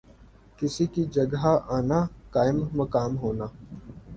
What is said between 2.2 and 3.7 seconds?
قائم مقام ہونا